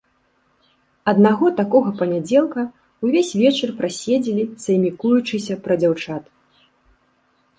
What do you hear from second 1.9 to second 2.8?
панядзелка